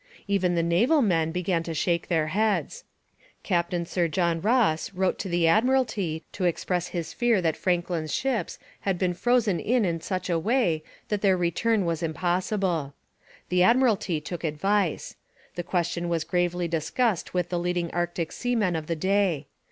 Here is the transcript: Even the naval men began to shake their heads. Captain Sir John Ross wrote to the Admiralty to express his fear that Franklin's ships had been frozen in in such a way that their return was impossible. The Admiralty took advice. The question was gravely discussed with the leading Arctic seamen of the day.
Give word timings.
Even 0.27 0.55
the 0.55 0.63
naval 0.63 1.03
men 1.03 1.31
began 1.31 1.61
to 1.61 1.75
shake 1.75 2.07
their 2.07 2.25
heads. 2.29 2.85
Captain 3.43 3.85
Sir 3.85 4.07
John 4.07 4.41
Ross 4.41 4.91
wrote 4.95 5.19
to 5.19 5.29
the 5.29 5.47
Admiralty 5.47 6.23
to 6.31 6.45
express 6.45 6.87
his 6.87 7.13
fear 7.13 7.39
that 7.39 7.55
Franklin's 7.55 8.11
ships 8.11 8.57
had 8.79 8.97
been 8.97 9.13
frozen 9.13 9.59
in 9.59 9.85
in 9.85 10.01
such 10.01 10.27
a 10.27 10.39
way 10.39 10.83
that 11.09 11.21
their 11.21 11.37
return 11.37 11.85
was 11.85 12.01
impossible. 12.01 12.95
The 13.49 13.61
Admiralty 13.61 14.19
took 14.19 14.43
advice. 14.43 15.17
The 15.53 15.61
question 15.61 16.09
was 16.09 16.23
gravely 16.23 16.67
discussed 16.67 17.35
with 17.35 17.49
the 17.49 17.59
leading 17.59 17.91
Arctic 17.91 18.31
seamen 18.31 18.75
of 18.75 18.87
the 18.87 18.95
day. 18.95 19.45